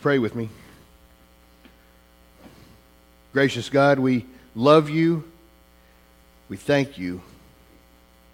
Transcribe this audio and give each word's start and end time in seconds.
Pray 0.00 0.18
with 0.18 0.34
me. 0.34 0.48
Gracious 3.32 3.68
God, 3.68 3.98
we 3.98 4.26
love 4.54 4.90
you. 4.90 5.22
We 6.48 6.56
thank 6.56 6.98
you. 6.98 7.22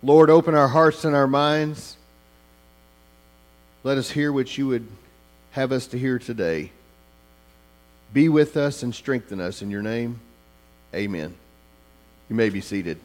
Lord, 0.02 0.30
open 0.30 0.54
our 0.54 0.68
hearts 0.68 1.04
and 1.04 1.14
our 1.14 1.26
minds. 1.26 1.96
Let 3.84 3.98
us 3.98 4.10
hear 4.10 4.32
what 4.32 4.56
you 4.56 4.68
would 4.68 4.86
have 5.50 5.72
us 5.72 5.86
to 5.88 5.98
hear 5.98 6.18
today. 6.18 6.72
Be 8.12 8.28
with 8.28 8.56
us 8.56 8.82
and 8.82 8.94
strengthen 8.94 9.40
us 9.40 9.60
in 9.60 9.70
your 9.70 9.82
name. 9.82 10.20
Amen. 10.94 11.34
You 12.30 12.36
may 12.36 12.48
be 12.48 12.60
seated. 12.60 12.98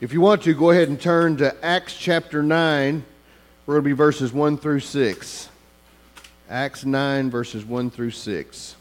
If 0.00 0.12
you 0.12 0.20
want 0.20 0.42
to, 0.42 0.54
go 0.54 0.70
ahead 0.70 0.88
and 0.88 1.00
turn 1.00 1.36
to 1.36 1.64
Acts 1.64 1.96
chapter 1.96 2.42
9. 2.42 3.04
We're 3.66 3.74
going 3.74 3.84
to 3.84 3.88
be 3.88 3.92
verses 3.92 4.32
1 4.32 4.58
through 4.58 4.80
6. 4.80 5.48
Acts 6.50 6.84
9, 6.84 7.30
verses 7.30 7.64
1 7.64 7.90
through 7.90 8.10
6. 8.10 8.76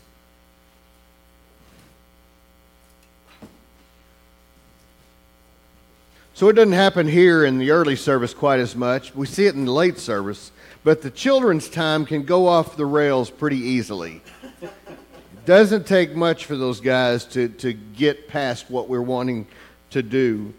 So 6.35 6.49
it 6.49 6.53
doesn't 6.53 6.73
happen 6.73 7.07
here 7.07 7.45
in 7.45 7.59
the 7.59 7.71
early 7.71 7.95
service 7.95 8.33
quite 8.33 8.59
as 8.59 8.75
much. 8.75 9.15
We 9.15 9.27
see 9.27 9.45
it 9.45 9.55
in 9.55 9.65
the 9.65 9.71
late 9.71 9.99
service, 9.99 10.51
but 10.83 11.01
the 11.01 11.11
children's 11.11 11.69
time 11.69 12.05
can 12.05 12.23
go 12.23 12.47
off 12.47 12.75
the 12.75 12.85
rails 12.85 13.29
pretty 13.29 13.59
easily. 13.59 14.21
It 14.61 15.45
doesn't 15.45 15.85
take 15.85 16.15
much 16.15 16.45
for 16.45 16.57
those 16.57 16.81
guys 16.81 17.23
to, 17.27 17.49
to 17.49 17.73
get 17.73 18.27
past 18.27 18.69
what 18.69 18.89
we're 18.89 19.01
wanting 19.01 19.47
to 19.91 20.01
do. 20.01 20.53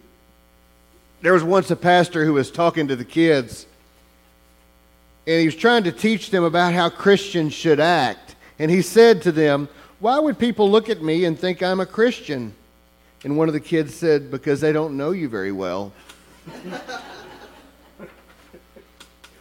There 1.21 1.33
was 1.33 1.43
once 1.43 1.69
a 1.69 1.75
pastor 1.75 2.23
who 2.23 2.33
was 2.33 2.49
talking 2.49 2.87
to 2.87 2.95
the 2.95 3.05
kids 3.05 3.67
and 5.27 5.39
he 5.39 5.45
was 5.45 5.55
trying 5.55 5.83
to 5.85 5.91
teach 5.91 6.29
them 6.29 6.43
about 6.43 6.73
how 6.73 6.89
Christians 6.89 7.53
should 7.53 7.79
act. 7.79 8.35
And 8.59 8.69
he 8.69 8.81
said 8.81 9.21
to 9.23 9.31
them, 9.31 9.67
Why 9.99 10.19
would 10.19 10.37
people 10.37 10.69
look 10.69 10.89
at 10.89 11.01
me 11.01 11.25
and 11.25 11.37
think 11.37 11.63
I'm 11.63 11.79
a 11.79 11.85
Christian? 11.85 12.53
And 13.23 13.37
one 13.37 13.47
of 13.47 13.53
the 13.53 13.59
kids 13.59 13.95
said, 13.95 14.29
Because 14.29 14.61
they 14.61 14.71
don't 14.71 14.97
know 14.97 15.11
you 15.11 15.27
very 15.27 15.51
well. 15.51 15.91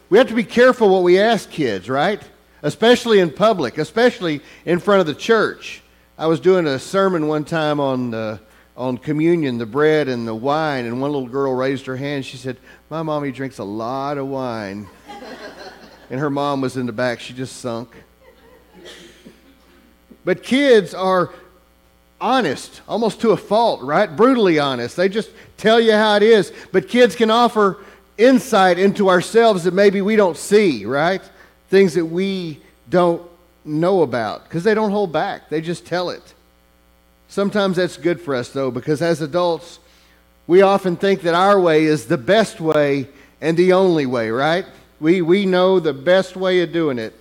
we 0.08 0.16
have 0.16 0.28
to 0.28 0.34
be 0.34 0.44
careful 0.44 0.88
what 0.88 1.02
we 1.02 1.18
ask 1.18 1.50
kids, 1.50 1.90
right? 1.90 2.22
Especially 2.62 3.20
in 3.20 3.30
public, 3.30 3.76
especially 3.76 4.40
in 4.64 4.78
front 4.78 5.00
of 5.00 5.06
the 5.06 5.14
church. 5.14 5.82
I 6.16 6.28
was 6.28 6.40
doing 6.40 6.66
a 6.66 6.78
sermon 6.78 7.26
one 7.26 7.44
time 7.44 7.78
on, 7.78 8.14
uh, 8.14 8.38
on 8.74 8.96
communion, 8.96 9.58
the 9.58 9.66
bread 9.66 10.08
and 10.08 10.26
the 10.26 10.34
wine, 10.34 10.86
and 10.86 11.02
one 11.02 11.12
little 11.12 11.28
girl 11.28 11.52
raised 11.54 11.84
her 11.84 11.96
hand. 11.96 12.24
She 12.24 12.38
said, 12.38 12.56
My 12.88 13.02
mommy 13.02 13.32
drinks 13.32 13.58
a 13.58 13.64
lot 13.64 14.16
of 14.16 14.28
wine 14.28 14.86
and 16.10 16.20
her 16.20 16.30
mom 16.30 16.60
was 16.60 16.76
in 16.76 16.86
the 16.86 16.92
back. 16.92 17.20
She 17.20 17.32
just 17.32 17.56
sunk. 17.56 17.94
But 20.24 20.42
kids 20.42 20.94
are 20.94 21.30
honest, 22.20 22.80
almost 22.88 23.20
to 23.20 23.30
a 23.30 23.36
fault, 23.36 23.82
right? 23.82 24.14
Brutally 24.14 24.58
honest. 24.58 24.96
They 24.96 25.08
just 25.08 25.30
tell 25.56 25.80
you 25.80 25.92
how 25.92 26.16
it 26.16 26.22
is. 26.22 26.52
But 26.72 26.88
kids 26.88 27.14
can 27.14 27.30
offer 27.30 27.78
insight 28.16 28.78
into 28.78 29.08
ourselves 29.08 29.64
that 29.64 29.74
maybe 29.74 30.00
we 30.00 30.16
don't 30.16 30.36
see, 30.36 30.86
right? 30.86 31.22
Things 31.68 31.94
that 31.94 32.06
we 32.06 32.60
don't 32.88 33.22
know 33.64 34.02
about 34.02 34.44
because 34.44 34.64
they 34.64 34.74
don't 34.74 34.90
hold 34.90 35.12
back, 35.12 35.48
they 35.48 35.60
just 35.60 35.86
tell 35.86 36.10
it. 36.10 36.34
Sometimes 37.28 37.76
that's 37.76 37.96
good 37.96 38.20
for 38.20 38.34
us, 38.34 38.50
though, 38.50 38.70
because 38.70 39.02
as 39.02 39.20
adults, 39.20 39.80
we 40.46 40.62
often 40.62 40.96
think 40.96 41.22
that 41.22 41.34
our 41.34 41.58
way 41.58 41.84
is 41.84 42.06
the 42.06 42.18
best 42.18 42.60
way 42.60 43.08
and 43.40 43.56
the 43.56 43.72
only 43.72 44.06
way, 44.06 44.30
right? 44.30 44.66
We, 45.00 45.22
we 45.22 45.46
know 45.46 45.80
the 45.80 45.92
best 45.92 46.36
way 46.36 46.60
of 46.60 46.72
doing 46.72 46.98
it. 46.98 47.14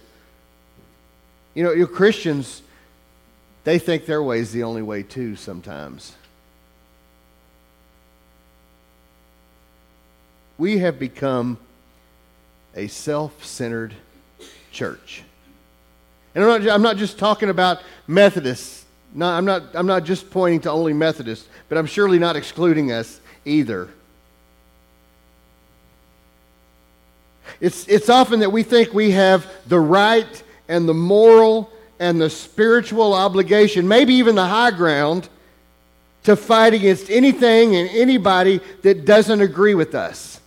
You 1.54 1.64
know, 1.64 1.72
you 1.72 1.88
Christians, 1.88 2.62
they 3.64 3.80
think 3.80 4.06
their 4.06 4.22
way 4.22 4.40
is 4.40 4.52
the 4.52 4.64
only 4.64 4.82
way 4.82 5.04
too 5.04 5.36
sometimes. 5.36 6.16
We 10.58 10.80
have 10.80 11.00
become 11.00 11.58
a 12.76 12.88
self 12.88 13.44
centered 13.44 13.94
church. 14.72 15.24
And 16.36 16.44
I'm 16.44 16.64
not, 16.64 16.74
I'm 16.74 16.82
not 16.82 16.98
just 16.98 17.20
talking 17.20 17.50
about 17.50 17.82
Methodists. 18.08 18.86
No, 19.14 19.28
I'm, 19.28 19.46
not, 19.46 19.64
I'm 19.76 19.86
not 19.86 20.04
just 20.04 20.32
pointing 20.32 20.62
to 20.62 20.72
only 20.72 20.94
Methodists, 20.94 21.48
but 21.70 21.78
I'm 21.78 21.86
surely 21.86 22.18
not 22.18 22.36
excluding 22.36 22.92
us 22.92 23.22
either. 23.46 23.90
It's, 27.64 27.88
it's 27.88 28.10
often 28.10 28.42
that 28.42 28.52
we 28.52 28.62
think 28.62 28.94
we 28.94 29.12
have 29.12 29.50
the 29.70 29.80
right 29.80 30.44
and 30.68 30.88
the 30.88 30.94
moral 30.94 31.72
and 31.98 32.20
the 32.20 32.30
spiritual 32.30 33.14
obligation, 33.14 33.88
maybe 33.88 34.16
even 34.16 34.36
the 34.36 34.46
high 34.46 34.72
ground, 34.72 35.30
to 36.24 36.36
fight 36.36 36.74
against 36.74 37.10
anything 37.10 37.78
and 37.78 37.90
anybody 37.92 38.60
that 38.82 39.06
doesn't 39.06 39.40
agree 39.40 39.76
with 39.76 39.96
us. 39.96 40.42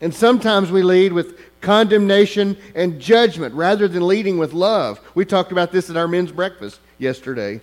And 0.00 0.12
sometimes 0.12 0.72
we 0.72 0.82
lead 0.82 1.12
with 1.12 1.38
condemnation 1.60 2.56
and 2.74 3.00
judgment 3.00 3.54
rather 3.54 3.86
than 3.86 4.08
leading 4.08 4.38
with 4.38 4.52
love. 4.52 5.00
We 5.14 5.24
talked 5.24 5.52
about 5.52 5.70
this 5.70 5.88
at 5.88 5.96
our 5.96 6.08
men's 6.08 6.32
breakfast 6.32 6.80
yesterday. 6.98 7.60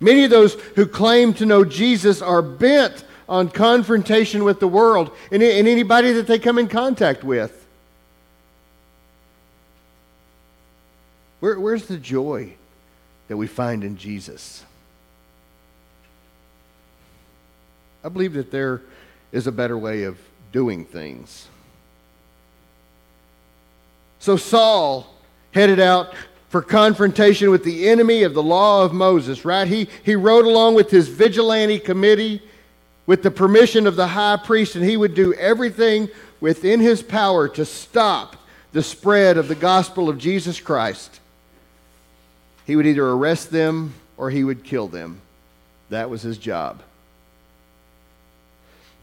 Many 0.00 0.24
of 0.24 0.30
those 0.30 0.54
who 0.74 0.86
claim 0.86 1.32
to 1.34 1.46
know 1.46 1.64
Jesus 1.64 2.20
are 2.20 2.42
bent 2.42 3.04
on 3.28 3.48
confrontation 3.48 4.44
with 4.44 4.60
the 4.60 4.68
world 4.68 5.10
and, 5.30 5.42
and 5.42 5.68
anybody 5.68 6.12
that 6.12 6.26
they 6.26 6.38
come 6.38 6.58
in 6.58 6.68
contact 6.68 7.24
with. 7.24 7.66
Where, 11.40 11.58
where's 11.58 11.86
the 11.86 11.98
joy 11.98 12.54
that 13.28 13.36
we 13.36 13.46
find 13.46 13.84
in 13.84 13.96
Jesus? 13.96 14.64
I 18.02 18.08
believe 18.08 18.34
that 18.34 18.50
there 18.50 18.82
is 19.32 19.46
a 19.46 19.52
better 19.52 19.76
way 19.76 20.04
of 20.04 20.18
doing 20.52 20.84
things. 20.84 21.48
So 24.18 24.36
Saul 24.36 25.12
headed 25.52 25.80
out 25.80 26.14
for 26.48 26.62
confrontation 26.62 27.50
with 27.50 27.64
the 27.64 27.88
enemy 27.88 28.22
of 28.22 28.32
the 28.32 28.42
law 28.42 28.84
of 28.84 28.92
Moses, 28.92 29.44
right? 29.44 29.66
He, 29.66 29.88
he 30.04 30.14
rode 30.14 30.44
along 30.44 30.76
with 30.76 30.90
his 30.90 31.08
vigilante 31.08 31.78
committee 31.78 32.42
with 33.06 33.22
the 33.22 33.30
permission 33.30 33.86
of 33.86 33.96
the 33.96 34.08
high 34.08 34.36
priest, 34.36 34.76
and 34.76 34.84
he 34.84 34.96
would 34.96 35.14
do 35.14 35.34
everything 35.34 36.08
within 36.40 36.80
his 36.80 37.02
power 37.02 37.48
to 37.48 37.64
stop 37.64 38.36
the 38.72 38.82
spread 38.82 39.36
of 39.36 39.48
the 39.48 39.54
gospel 39.54 40.08
of 40.08 40.18
Jesus 40.18 40.60
Christ. 40.60 41.20
He 42.66 42.76
would 42.76 42.86
either 42.86 43.06
arrest 43.06 43.50
them 43.50 43.94
or 44.16 44.30
he 44.30 44.42
would 44.42 44.64
kill 44.64 44.88
them. 44.88 45.20
That 45.90 46.10
was 46.10 46.22
his 46.22 46.38
job. 46.38 46.82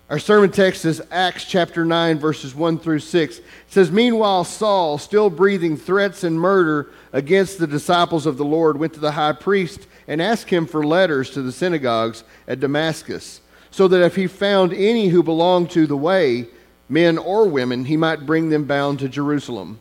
Our 0.09 0.19
sermon 0.19 0.51
text 0.51 0.83
is 0.83 1.01
Acts 1.09 1.45
chapter 1.45 1.85
9, 1.85 2.19
verses 2.19 2.53
1 2.53 2.79
through 2.79 2.99
6. 2.99 3.37
It 3.37 3.45
says, 3.69 3.91
Meanwhile, 3.91 4.43
Saul, 4.43 4.97
still 4.97 5.29
breathing 5.29 5.77
threats 5.77 6.25
and 6.25 6.37
murder 6.37 6.89
against 7.13 7.59
the 7.59 7.67
disciples 7.67 8.25
of 8.25 8.35
the 8.35 8.43
Lord, 8.43 8.77
went 8.77 8.93
to 8.95 8.99
the 8.99 9.11
high 9.11 9.31
priest 9.31 9.87
and 10.09 10.21
asked 10.21 10.49
him 10.49 10.65
for 10.65 10.85
letters 10.85 11.29
to 11.29 11.41
the 11.41 11.51
synagogues 11.53 12.25
at 12.45 12.59
Damascus 12.59 13.39
so 13.71 13.87
that 13.87 14.03
if 14.03 14.15
he 14.15 14.27
found 14.27 14.73
any 14.73 15.07
who 15.07 15.23
belonged 15.23 15.71
to 15.71 15.87
the 15.87 15.97
way, 15.97 16.47
men 16.89 17.17
or 17.17 17.47
women, 17.47 17.85
he 17.85 17.97
might 17.97 18.25
bring 18.25 18.49
them 18.49 18.65
bound 18.65 18.99
to 18.99 19.09
Jerusalem. 19.09 19.79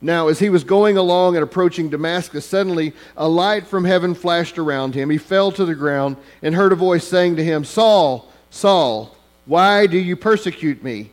Now, 0.00 0.28
as 0.28 0.38
he 0.38 0.50
was 0.50 0.64
going 0.64 0.98
along 0.98 1.34
and 1.34 1.42
approaching 1.42 1.88
Damascus, 1.88 2.44
suddenly 2.44 2.92
a 3.16 3.26
light 3.26 3.66
from 3.66 3.84
heaven 3.84 4.14
flashed 4.14 4.58
around 4.58 4.94
him. 4.94 5.08
He 5.08 5.16
fell 5.16 5.50
to 5.52 5.64
the 5.64 5.74
ground 5.74 6.18
and 6.42 6.54
heard 6.54 6.72
a 6.72 6.76
voice 6.76 7.08
saying 7.08 7.36
to 7.36 7.44
him, 7.44 7.64
Saul, 7.64 8.30
Saul, 8.50 9.16
why 9.46 9.86
do 9.86 9.96
you 9.96 10.14
persecute 10.14 10.84
me? 10.84 11.10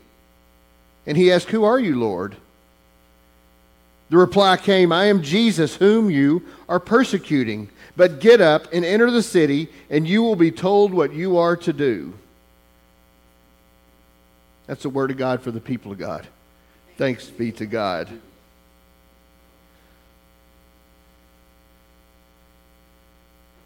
And 1.05 1.15
he 1.17 1.31
asked, 1.31 1.49
Who 1.49 1.63
are 1.63 1.79
you, 1.79 1.97
Lord? 1.97 2.35
The 4.09 4.17
reply 4.17 4.57
came, 4.57 4.91
I 4.91 5.05
am 5.05 5.23
Jesus, 5.23 5.77
whom 5.77 6.09
you 6.09 6.45
are 6.67 6.81
persecuting. 6.81 7.69
But 8.01 8.19
get 8.19 8.41
up 8.41 8.73
and 8.73 8.83
enter 8.83 9.11
the 9.11 9.21
city, 9.21 9.67
and 9.87 10.07
you 10.07 10.23
will 10.23 10.35
be 10.35 10.49
told 10.49 10.91
what 10.91 11.13
you 11.13 11.37
are 11.37 11.55
to 11.57 11.71
do. 11.71 12.15
That's 14.65 14.81
the 14.81 14.89
word 14.89 15.11
of 15.11 15.17
God 15.17 15.43
for 15.43 15.51
the 15.51 15.61
people 15.61 15.91
of 15.91 15.99
God. 15.99 16.25
Thanks 16.97 17.27
be 17.27 17.51
to 17.51 17.67
God. 17.67 18.09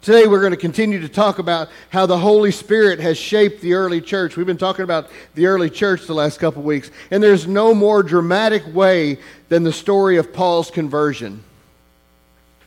Today, 0.02 0.26
we're 0.26 0.40
going 0.40 0.50
to 0.50 0.58
continue 0.58 1.00
to 1.00 1.08
talk 1.08 1.38
about 1.38 1.70
how 1.88 2.04
the 2.04 2.18
Holy 2.18 2.50
Spirit 2.50 3.00
has 3.00 3.16
shaped 3.16 3.62
the 3.62 3.72
early 3.72 4.02
church. 4.02 4.36
We've 4.36 4.44
been 4.44 4.58
talking 4.58 4.82
about 4.82 5.08
the 5.34 5.46
early 5.46 5.70
church 5.70 6.06
the 6.06 6.14
last 6.14 6.38
couple 6.40 6.60
of 6.60 6.66
weeks, 6.66 6.90
and 7.10 7.22
there's 7.22 7.46
no 7.46 7.72
more 7.72 8.02
dramatic 8.02 8.64
way 8.74 9.16
than 9.48 9.62
the 9.62 9.72
story 9.72 10.18
of 10.18 10.34
Paul's 10.34 10.70
conversion. 10.70 11.42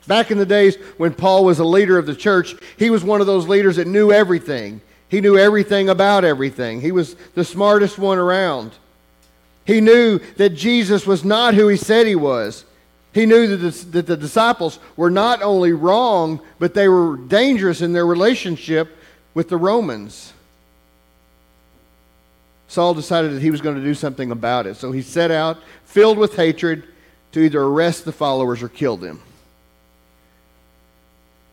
Back 0.10 0.32
in 0.32 0.40
the 0.40 0.46
days 0.46 0.76
when 0.98 1.14
Paul 1.14 1.46
was 1.46 1.60
a 1.60 1.64
leader 1.64 2.00
of 2.00 2.08
the 2.08 2.16
church, 2.16 2.56
he 2.78 2.90
was 2.90 3.04
one 3.04 3.22
of 3.22 3.28
those 3.28 3.48
leaders 3.48 3.76
that 3.76 3.86
knew 3.86 4.12
everything. 4.12 4.82
He 5.08 5.22
knew 5.22 5.38
everything 5.38 5.88
about 5.88 6.26
everything. 6.26 6.82
He 6.82 6.92
was 6.92 7.16
the 7.36 7.46
smartest 7.46 8.00
one 8.00 8.18
around. 8.18 8.72
He 9.66 9.82
knew 9.82 10.18
that 10.38 10.56
Jesus 10.56 11.06
was 11.06 11.24
not 11.24 11.54
who 11.54 11.68
he 11.68 11.78
said 11.78 12.08
he 12.08 12.16
was. 12.16 12.66
He 13.14 13.28
knew 13.28 13.56
that 13.56 13.58
the, 13.58 13.86
that 13.92 14.08
the 14.08 14.18
disciples 14.18 14.80
were 14.98 15.12
not 15.12 15.44
only 15.44 15.74
wrong, 15.74 16.42
but 16.58 16.74
they 16.74 16.90
were 16.90 17.16
dangerous 17.16 17.82
in 17.82 17.94
their 17.94 18.08
relationship 18.08 18.98
with 19.36 19.48
the 19.48 19.58
Romans. 19.58 20.34
Saul 22.68 22.96
decided 22.96 23.34
that 23.34 23.44
he 23.44 23.52
was 23.52 23.62
going 23.62 23.76
to 23.76 23.84
do 23.84 23.94
something 23.94 24.32
about 24.32 24.66
it. 24.66 24.76
So 24.76 24.92
he 24.92 25.04
set 25.04 25.30
out, 25.30 25.60
filled 25.84 26.18
with 26.18 26.36
hatred, 26.36 26.84
to 27.34 27.42
either 27.42 27.62
arrest 27.62 28.06
the 28.06 28.12
followers 28.12 28.64
or 28.64 28.70
kill 28.70 28.98
them. 28.98 29.22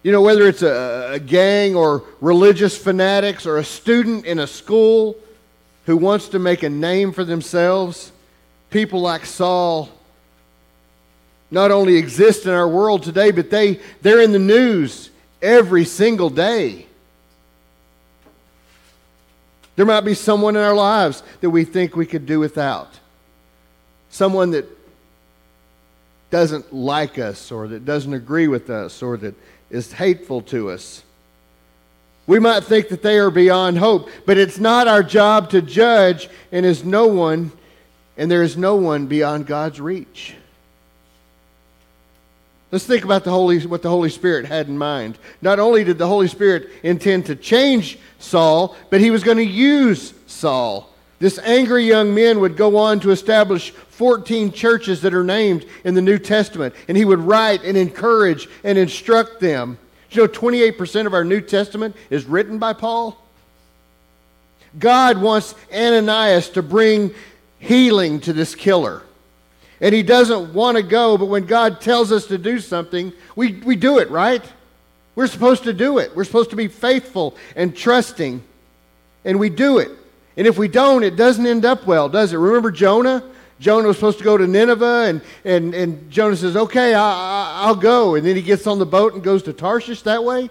You 0.07 0.13
know, 0.13 0.23
whether 0.23 0.47
it's 0.47 0.63
a, 0.63 1.15
a, 1.15 1.19
gang 1.19 1.75
or 1.75 2.05
religious 2.21 2.79
fanatics 2.79 3.45
or 3.45 3.57
a 3.57 3.65
student 3.65 4.25
in 4.25 4.39
a 4.39 4.47
school 4.47 5.17
who 5.87 5.97
wants 5.97 6.29
to 6.29 6.39
make 6.39 6.63
a 6.63 6.71
name 6.71 7.11
for 7.11 7.25
themselves, 7.25 8.13
people 8.71 9.01
like 9.01 9.27
Saul 9.27 9.89
not 11.51 11.73
only 11.73 11.97
exist 11.97 12.47
in 12.47 12.53
our 12.53 12.69
world 12.69 13.03
today, 13.03 13.33
but 13.33 13.51
they, 13.51 13.81
they're 14.01 14.21
in 14.21 14.31
the 14.31 14.39
news 14.39 15.11
every 15.43 15.85
single 15.85 16.31
day. 16.31 16.87
There 19.75 19.87
might 19.87 20.03
be 20.03 20.15
someone 20.15 20.55
in 20.55 20.63
our 20.63 20.77
lives 20.77 21.25
that 21.41 21.51
we 21.51 21.65
think 21.65 21.97
we 21.97 22.07
could 22.07 22.27
do 22.27 22.39
without. 22.39 23.01
Someone 24.11 24.53
that 24.53 24.67
doesn't 26.31 26.73
like 26.73 27.19
us 27.19 27.51
or 27.51 27.67
that 27.67 27.85
doesn't 27.85 28.15
agree 28.15 28.47
with 28.47 28.71
us 28.71 29.03
or 29.03 29.17
that 29.17 29.35
is 29.71 29.93
hateful 29.93 30.43
to 30.43 30.71
us. 30.71 31.03
We 32.27 32.41
might 32.41 32.65
think 32.65 32.89
that 32.89 33.03
they 33.03 33.19
are 33.19 33.31
beyond 33.31 33.79
hope, 33.79 34.09
but 34.25 34.37
it's 34.37 34.59
not 34.59 34.89
our 34.89 35.03
job 35.03 35.51
to 35.51 35.63
judge, 35.63 36.29
and 36.51 36.67
is 36.67 36.85
no 36.85 37.07
one, 37.07 37.53
and 38.17 38.31
there 38.31 38.43
is 38.43 38.57
no 38.57 38.75
one 38.77 39.07
beyond 39.07 39.47
God's 39.47 39.81
reach. 39.81 40.35
Let's 42.73 42.85
think 42.85 43.05
about 43.05 43.23
the 43.23 43.31
Holy, 43.31 43.65
what 43.65 43.83
the 43.83 43.89
Holy 43.89 44.11
Spirit 44.11 44.45
had 44.45 44.67
in 44.67 44.77
mind. 44.77 45.19
Not 45.41 45.61
only 45.61 45.85
did 45.85 45.99
the 45.99 46.09
Holy 46.09 46.27
Spirit 46.27 46.69
intend 46.83 47.27
to 47.27 47.37
change 47.37 47.99
Saul, 48.19 48.77
but 48.91 49.01
he 49.01 49.13
was 49.13 49.23
going 49.23 49.37
to 49.37 49.45
use 49.45 50.13
Saul. 50.27 50.93
This 51.19 51.39
angry 51.39 51.85
young 51.85 52.15
man 52.15 52.41
would 52.41 52.57
go 52.57 52.77
on 52.77 53.01
to 53.01 53.11
establish 53.11 53.71
14 53.71 54.53
churches 54.53 55.01
that 55.03 55.15
are 55.15 55.25
named 55.25 55.65
in 55.85 55.95
the 55.95 56.03
New 56.03 56.19
Testament, 56.19 56.75
and 56.89 56.97
he 56.97 57.05
would 57.05 57.21
write 57.21 57.65
and 57.65 57.77
encourage 57.77 58.49
and 58.65 58.77
instruct 58.77 59.41
them. 59.41 59.79
You 60.11 60.23
know, 60.23 60.29
28% 60.29 61.07
of 61.07 61.15
our 61.15 61.25
New 61.25 61.41
Testament 61.41 61.97
is 62.11 62.27
written 62.27 62.59
by 62.59 62.73
Paul. 62.75 63.17
God 64.79 65.21
wants 65.21 65.55
Ananias 65.73 66.51
to 66.51 66.63
bring 66.63 67.15
healing 67.59 68.21
to 68.21 68.33
this 68.33 68.55
killer 68.55 69.03
and 69.81 69.95
he 69.95 70.03
doesn't 70.03 70.55
want 70.55 70.77
to 70.77 70.83
go, 70.83 71.19
but 71.19 71.27
when 71.27 71.45
God 71.45 71.81
tells 71.81 72.11
us 72.11 72.27
to 72.27 72.39
do 72.39 72.61
something, 72.61 73.13
we, 73.35 73.55
we 73.61 73.77
do 73.77 73.99
it, 73.99 74.11
right? 74.11 74.43
We're 75.15 75.27
supposed 75.27 75.65
to 75.65 75.73
do 75.73 75.99
it. 75.99 76.15
We're 76.17 76.25
supposed 76.25 76.51
to 76.51 76.57
be 76.57 76.69
faithful 76.69 77.37
and 77.55 77.77
trusting, 77.77 78.43
and 79.25 79.39
we 79.39 79.51
do 79.51 79.79
it. 79.79 79.91
And 80.37 80.47
if 80.47 80.59
we 80.59 80.69
don't, 80.69 81.03
it 81.03 81.17
doesn't 81.17 81.47
end 81.47 81.65
up 81.65 81.87
well, 81.87 82.09
does 82.09 82.33
it? 82.33 82.37
Remember 82.37 82.71
Jonah? 82.71 83.25
Jonah 83.59 83.89
was 83.89 83.97
supposed 83.97 84.19
to 84.19 84.25
go 84.25 84.37
to 84.37 84.47
Nineveh, 84.47 85.07
and, 85.09 85.23
and, 85.45 85.75
and 85.75 86.11
Jonah 86.11 86.37
says, 86.37 86.57
Okay, 86.57 86.93
I, 86.95 87.69
will 87.69 87.77
go. 87.77 88.15
And 88.15 88.27
then 88.27 88.37
he 88.37 88.43
gets 88.43 88.67
on 88.67 88.79
the 88.79 88.87
boat 88.87 89.15
and 89.15 89.23
goes 89.23 89.43
to 89.45 89.53
Tarshish 89.53 90.03
that 90.03 90.23
way. 90.25 90.51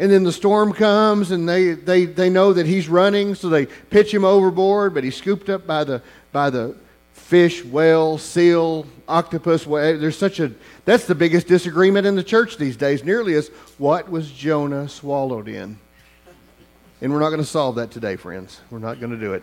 And 0.00 0.10
then 0.10 0.24
the 0.24 0.32
storm 0.32 0.72
comes, 0.72 1.30
and 1.30 1.48
they, 1.48 1.72
they, 1.72 2.04
they 2.06 2.30
know 2.30 2.52
that 2.52 2.66
he's 2.66 2.88
running, 2.88 3.34
so 3.34 3.48
they 3.48 3.66
pitch 3.66 4.12
him 4.12 4.24
overboard, 4.24 4.94
but 4.94 5.04
he's 5.04 5.16
scooped 5.16 5.48
up 5.48 5.66
by 5.66 5.84
the, 5.84 6.02
by 6.32 6.50
the 6.50 6.76
fish, 7.12 7.64
whale, 7.64 8.16
seal, 8.16 8.86
octopus. 9.08 9.64
There's 9.64 10.16
such 10.16 10.40
a 10.40 10.52
that's 10.84 11.04
the 11.04 11.14
biggest 11.14 11.46
disagreement 11.46 12.06
in 12.06 12.14
the 12.14 12.22
church 12.22 12.56
these 12.56 12.76
days. 12.76 13.04
Nearly 13.04 13.34
as 13.34 13.48
what 13.76 14.08
was 14.08 14.30
Jonah 14.30 14.88
swallowed 14.88 15.48
in? 15.48 15.78
And 17.00 17.12
we're 17.12 17.20
not 17.20 17.28
going 17.30 17.40
to 17.40 17.46
solve 17.46 17.76
that 17.76 17.90
today, 17.90 18.16
friends. 18.16 18.60
We're 18.70 18.78
not 18.78 18.98
going 18.98 19.12
to 19.12 19.18
do 19.18 19.34
it. 19.34 19.42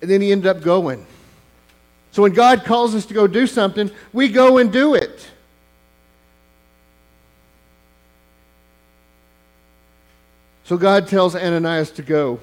And 0.00 0.10
then 0.10 0.20
he 0.20 0.32
ended 0.32 0.48
up 0.48 0.62
going. 0.62 1.06
So 2.10 2.22
when 2.22 2.32
God 2.32 2.64
calls 2.64 2.94
us 2.94 3.06
to 3.06 3.14
go 3.14 3.26
do 3.26 3.46
something, 3.46 3.90
we 4.12 4.28
go 4.28 4.58
and 4.58 4.72
do 4.72 4.94
it. 4.94 5.28
So 10.64 10.76
God 10.76 11.06
tells 11.06 11.36
Ananias 11.36 11.90
to 11.92 12.02
go. 12.02 12.40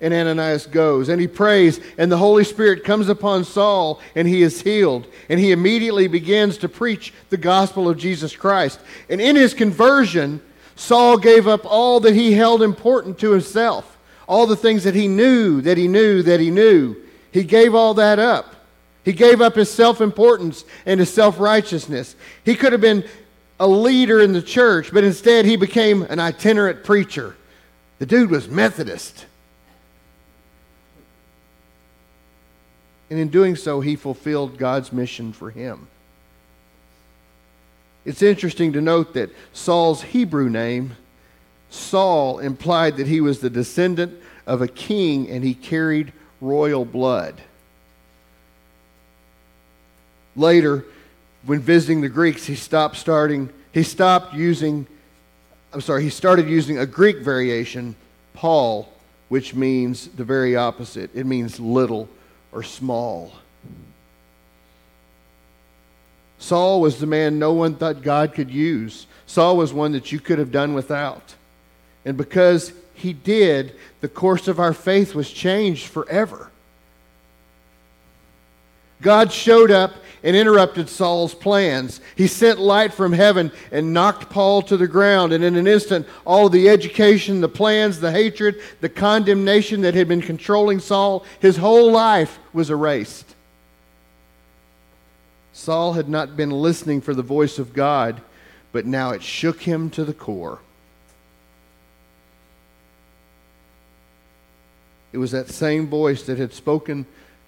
And 0.00 0.12
Ananias 0.12 0.66
goes 0.66 1.08
and 1.08 1.20
he 1.20 1.28
prays, 1.28 1.80
and 1.96 2.10
the 2.10 2.16
Holy 2.16 2.42
Spirit 2.42 2.82
comes 2.82 3.08
upon 3.08 3.44
Saul, 3.44 4.00
and 4.16 4.26
he 4.26 4.42
is 4.42 4.60
healed. 4.60 5.06
And 5.28 5.38
he 5.38 5.52
immediately 5.52 6.08
begins 6.08 6.58
to 6.58 6.68
preach 6.68 7.14
the 7.30 7.36
gospel 7.36 7.88
of 7.88 7.98
Jesus 7.98 8.34
Christ. 8.34 8.80
And 9.08 9.20
in 9.20 9.36
his 9.36 9.54
conversion, 9.54 10.42
Saul 10.74 11.18
gave 11.18 11.46
up 11.46 11.64
all 11.64 12.00
that 12.00 12.14
he 12.14 12.32
held 12.32 12.62
important 12.62 13.18
to 13.18 13.32
himself, 13.32 13.98
all 14.26 14.46
the 14.46 14.56
things 14.56 14.84
that 14.84 14.94
he 14.94 15.08
knew, 15.08 15.60
that 15.62 15.78
he 15.78 15.88
knew, 15.88 16.22
that 16.22 16.40
he 16.40 16.50
knew. 16.50 16.96
He 17.30 17.44
gave 17.44 17.74
all 17.74 17.94
that 17.94 18.18
up. 18.18 18.54
He 19.04 19.12
gave 19.12 19.40
up 19.40 19.54
his 19.54 19.70
self 19.70 20.00
importance 20.00 20.64
and 20.86 21.00
his 21.00 21.12
self 21.12 21.40
righteousness. 21.40 22.14
He 22.44 22.54
could 22.54 22.72
have 22.72 22.80
been 22.80 23.04
a 23.58 23.66
leader 23.66 24.20
in 24.20 24.32
the 24.32 24.42
church, 24.42 24.92
but 24.92 25.04
instead 25.04 25.44
he 25.44 25.56
became 25.56 26.02
an 26.02 26.18
itinerant 26.18 26.84
preacher. 26.84 27.36
The 27.98 28.06
dude 28.06 28.30
was 28.30 28.48
Methodist. 28.48 29.26
And 33.10 33.20
in 33.20 33.28
doing 33.28 33.56
so, 33.56 33.80
he 33.80 33.94
fulfilled 33.94 34.56
God's 34.56 34.92
mission 34.92 35.32
for 35.32 35.50
him. 35.50 35.86
It's 38.04 38.22
interesting 38.22 38.72
to 38.72 38.80
note 38.80 39.14
that 39.14 39.30
Saul's 39.52 40.02
Hebrew 40.02 40.48
name, 40.48 40.96
Saul, 41.70 42.40
implied 42.40 42.96
that 42.96 43.06
he 43.06 43.20
was 43.20 43.40
the 43.40 43.50
descendant 43.50 44.20
of 44.46 44.60
a 44.60 44.68
king 44.68 45.30
and 45.30 45.44
he 45.44 45.54
carried 45.54 46.12
royal 46.40 46.84
blood. 46.84 47.40
Later, 50.34 50.84
when 51.44 51.60
visiting 51.60 52.00
the 52.00 52.08
Greeks, 52.08 52.46
he 52.46 52.54
stopped 52.54 52.96
starting, 52.96 53.50
he 53.72 53.82
stopped 53.82 54.34
using, 54.34 54.86
I'm 55.72 55.80
sorry, 55.80 56.02
he 56.02 56.10
started 56.10 56.48
using 56.48 56.78
a 56.78 56.86
Greek 56.86 57.18
variation, 57.18 57.94
Paul, 58.34 58.92
which 59.28 59.54
means 59.54 60.08
the 60.08 60.24
very 60.24 60.56
opposite. 60.56 61.10
It 61.14 61.24
means 61.24 61.60
little 61.60 62.08
or 62.50 62.62
small. 62.62 63.32
Saul 66.42 66.80
was 66.80 66.98
the 66.98 67.06
man 67.06 67.38
no 67.38 67.52
one 67.52 67.76
thought 67.76 68.02
God 68.02 68.34
could 68.34 68.50
use. 68.50 69.06
Saul 69.26 69.56
was 69.56 69.72
one 69.72 69.92
that 69.92 70.10
you 70.10 70.18
could 70.18 70.40
have 70.40 70.50
done 70.50 70.74
without. 70.74 71.36
And 72.04 72.16
because 72.16 72.72
he 72.94 73.12
did, 73.12 73.76
the 74.00 74.08
course 74.08 74.48
of 74.48 74.58
our 74.58 74.72
faith 74.72 75.14
was 75.14 75.30
changed 75.30 75.86
forever. 75.86 76.50
God 79.00 79.32
showed 79.32 79.70
up 79.70 79.94
and 80.24 80.34
interrupted 80.34 80.88
Saul's 80.88 81.32
plans. 81.32 82.00
He 82.16 82.26
sent 82.26 82.58
light 82.58 82.92
from 82.92 83.12
heaven 83.12 83.52
and 83.70 83.94
knocked 83.94 84.28
Paul 84.28 84.62
to 84.62 84.76
the 84.76 84.88
ground. 84.88 85.32
And 85.32 85.44
in 85.44 85.54
an 85.54 85.68
instant, 85.68 86.08
all 86.24 86.48
the 86.48 86.68
education, 86.68 87.40
the 87.40 87.48
plans, 87.48 88.00
the 88.00 88.10
hatred, 88.10 88.60
the 88.80 88.88
condemnation 88.88 89.82
that 89.82 89.94
had 89.94 90.08
been 90.08 90.22
controlling 90.22 90.80
Saul, 90.80 91.24
his 91.38 91.56
whole 91.56 91.92
life 91.92 92.40
was 92.52 92.68
erased. 92.68 93.36
Saul 95.52 95.92
had 95.92 96.08
not 96.08 96.36
been 96.36 96.50
listening 96.50 97.00
for 97.00 97.14
the 97.14 97.22
voice 97.22 97.58
of 97.58 97.74
God, 97.74 98.22
but 98.72 98.86
now 98.86 99.10
it 99.10 99.22
shook 99.22 99.62
him 99.62 99.90
to 99.90 100.04
the 100.04 100.14
core. 100.14 100.60
It 105.12 105.18
was 105.18 105.30
that 105.32 105.50
same 105.50 105.88
voice 105.88 106.22
that 106.22 106.38
had 106.38 106.54
spoken 106.54 107.06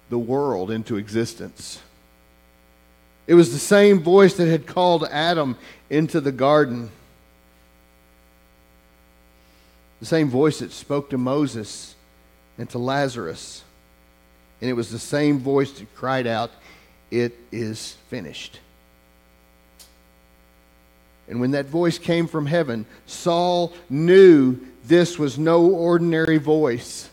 the 0.09 0.19
world 0.19 0.69
into 0.69 0.97
existence. 0.97 1.81
It 3.27 3.33
was 3.33 3.51
the 3.51 3.59
same 3.59 4.03
voice 4.03 4.35
that 4.35 4.47
had 4.47 4.67
called 4.67 5.03
Adam 5.05 5.57
into 5.89 6.21
the 6.21 6.31
garden. 6.31 6.91
The 9.99 10.05
same 10.05 10.29
voice 10.29 10.59
that 10.59 10.71
spoke 10.71 11.09
to 11.09 11.17
Moses 11.17 11.95
and 12.59 12.69
to 12.69 12.77
Lazarus. 12.77 13.63
And 14.61 14.69
it 14.69 14.73
was 14.73 14.91
the 14.91 14.99
same 14.99 15.39
voice 15.39 15.71
that 15.71 15.95
cried 15.95 16.27
out, 16.27 16.51
It 17.11 17.37
is 17.51 17.95
finished. 18.09 18.59
And 21.27 21.39
when 21.39 21.51
that 21.51 21.65
voice 21.65 21.97
came 21.97 22.27
from 22.27 22.45
heaven, 22.45 22.85
Saul 23.07 23.73
knew 23.89 24.57
this 24.85 25.17
was 25.17 25.37
no 25.37 25.65
ordinary 25.65 26.37
voice. 26.37 27.09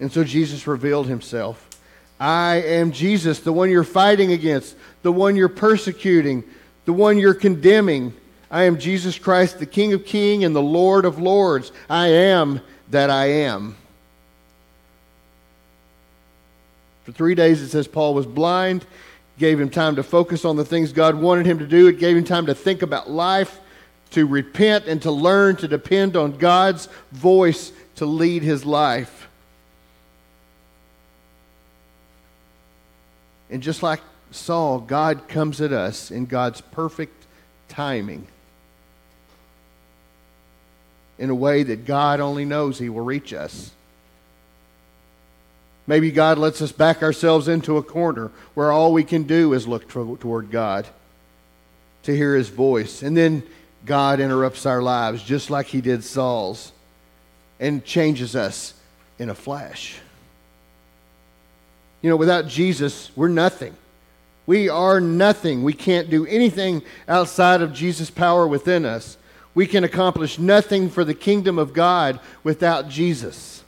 And 0.00 0.10
so 0.10 0.24
Jesus 0.24 0.66
revealed 0.66 1.06
himself. 1.06 1.68
I 2.18 2.56
am 2.56 2.92
Jesus, 2.92 3.40
the 3.40 3.52
one 3.52 3.70
you're 3.70 3.84
fighting 3.84 4.32
against, 4.32 4.74
the 5.02 5.12
one 5.12 5.36
you're 5.36 5.48
persecuting, 5.48 6.44
the 6.86 6.92
one 6.92 7.18
you're 7.18 7.34
condemning. 7.34 8.14
I 8.50 8.64
am 8.64 8.78
Jesus 8.78 9.18
Christ, 9.18 9.58
the 9.58 9.66
King 9.66 9.92
of 9.92 10.04
kings 10.04 10.44
and 10.44 10.56
the 10.56 10.62
Lord 10.62 11.04
of 11.04 11.18
lords. 11.18 11.72
I 11.90 12.08
am 12.08 12.60
that 12.90 13.10
I 13.10 13.26
am. 13.26 13.76
For 17.04 17.12
three 17.12 17.34
days, 17.34 17.60
it 17.60 17.68
says 17.68 17.88
Paul 17.88 18.14
was 18.14 18.26
blind, 18.26 18.86
gave 19.38 19.60
him 19.60 19.70
time 19.70 19.96
to 19.96 20.02
focus 20.02 20.44
on 20.44 20.56
the 20.56 20.64
things 20.64 20.92
God 20.92 21.16
wanted 21.16 21.46
him 21.46 21.58
to 21.58 21.66
do. 21.66 21.88
It 21.88 21.98
gave 21.98 22.16
him 22.16 22.24
time 22.24 22.46
to 22.46 22.54
think 22.54 22.82
about 22.82 23.10
life, 23.10 23.60
to 24.10 24.26
repent, 24.26 24.86
and 24.86 25.02
to 25.02 25.10
learn 25.10 25.56
to 25.56 25.68
depend 25.68 26.16
on 26.16 26.38
God's 26.38 26.88
voice 27.10 27.72
to 27.96 28.06
lead 28.06 28.42
his 28.42 28.64
life. 28.64 29.28
And 33.50 33.62
just 33.62 33.82
like 33.82 34.00
Saul, 34.30 34.80
God 34.80 35.28
comes 35.28 35.60
at 35.60 35.72
us 35.72 36.10
in 36.10 36.24
God's 36.26 36.60
perfect 36.60 37.26
timing 37.68 38.26
in 41.18 41.30
a 41.30 41.34
way 41.34 41.62
that 41.62 41.84
God 41.84 42.20
only 42.20 42.44
knows 42.44 42.78
He 42.78 42.88
will 42.88 43.04
reach 43.04 43.32
us. 43.32 43.70
Maybe 45.86 46.10
God 46.10 46.38
lets 46.38 46.62
us 46.62 46.72
back 46.72 47.02
ourselves 47.02 47.48
into 47.48 47.76
a 47.76 47.82
corner 47.82 48.30
where 48.54 48.70
all 48.70 48.92
we 48.92 49.04
can 49.04 49.24
do 49.24 49.52
is 49.52 49.66
look 49.66 49.88
toward 49.88 50.50
God 50.50 50.86
to 52.04 52.16
hear 52.16 52.36
His 52.36 52.48
voice. 52.48 53.02
And 53.02 53.16
then 53.16 53.42
God 53.84 54.20
interrupts 54.20 54.64
our 54.64 54.82
lives 54.82 55.22
just 55.22 55.50
like 55.50 55.66
He 55.66 55.80
did 55.80 56.04
Saul's 56.04 56.72
and 57.58 57.84
changes 57.84 58.36
us 58.36 58.74
in 59.18 59.28
a 59.28 59.34
flash. 59.34 59.98
You 62.00 62.10
know, 62.10 62.16
without 62.16 62.48
Jesus, 62.48 63.10
we're 63.16 63.28
nothing. 63.28 63.76
We 64.46 64.68
are 64.68 65.00
nothing. 65.00 65.62
We 65.62 65.72
can't 65.72 66.10
do 66.10 66.26
anything 66.26 66.82
outside 67.08 67.62
of 67.62 67.72
Jesus' 67.72 68.10
power 68.10 68.46
within 68.46 68.84
us. 68.84 69.16
We 69.54 69.66
can 69.66 69.84
accomplish 69.84 70.38
nothing 70.38 70.90
for 70.90 71.04
the 71.04 71.14
kingdom 71.14 71.58
of 71.58 71.72
God 71.72 72.18
without 72.42 72.88
Jesus. 72.88 73.61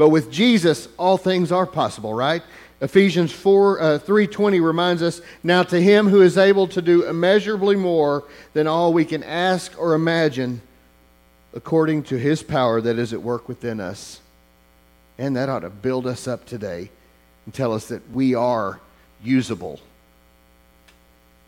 But 0.00 0.08
with 0.08 0.32
Jesus, 0.32 0.88
all 0.98 1.18
things 1.18 1.52
are 1.52 1.66
possible, 1.66 2.14
right? 2.14 2.42
Ephesians 2.80 3.32
4, 3.32 3.80
uh, 3.82 3.98
3.20 3.98 4.64
reminds 4.64 5.02
us, 5.02 5.20
Now 5.42 5.62
to 5.64 5.78
him 5.78 6.08
who 6.08 6.22
is 6.22 6.38
able 6.38 6.68
to 6.68 6.80
do 6.80 7.06
immeasurably 7.06 7.76
more 7.76 8.24
than 8.54 8.66
all 8.66 8.94
we 8.94 9.04
can 9.04 9.22
ask 9.22 9.78
or 9.78 9.92
imagine, 9.92 10.62
according 11.52 12.04
to 12.04 12.18
his 12.18 12.42
power 12.42 12.80
that 12.80 12.98
is 12.98 13.12
at 13.12 13.20
work 13.20 13.46
within 13.46 13.78
us. 13.78 14.22
And 15.18 15.36
that 15.36 15.50
ought 15.50 15.60
to 15.60 15.68
build 15.68 16.06
us 16.06 16.26
up 16.26 16.46
today 16.46 16.88
and 17.44 17.52
tell 17.52 17.74
us 17.74 17.88
that 17.88 18.10
we 18.10 18.34
are 18.34 18.80
usable. 19.22 19.80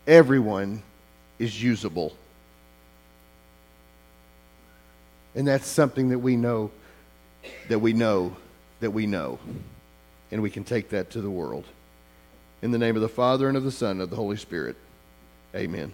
Everyone 0.05 0.83
is 1.39 1.63
usable. 1.63 2.15
And 5.33 5.47
that's 5.47 5.65
something 5.65 6.09
that 6.09 6.19
we 6.19 6.35
know, 6.35 6.69
that 7.67 7.79
we 7.79 7.93
know, 7.93 8.35
that 8.83 8.91
we 8.91 9.07
know. 9.07 9.39
And 10.31 10.41
we 10.41 10.49
can 10.49 10.63
take 10.63 10.89
that 10.89 11.09
to 11.11 11.21
the 11.21 11.29
world. 11.29 11.65
In 12.61 12.71
the 12.71 12.77
name 12.77 12.95
of 12.95 13.01
the 13.01 13.09
Father, 13.09 13.47
and 13.47 13.57
of 13.57 13.63
the 13.63 13.71
Son, 13.71 13.91
and 13.91 14.01
of 14.01 14.09
the 14.09 14.15
Holy 14.15 14.37
Spirit. 14.37 14.75
Amen. 15.55 15.91